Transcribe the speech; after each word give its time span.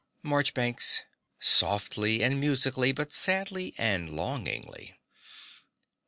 MARCHBANKS 0.23 1.03
(softly 1.39 2.23
and 2.23 2.39
musically, 2.39 2.91
but 2.91 3.13
sadly 3.13 3.75
and 3.77 4.09
longingly). 4.09 4.95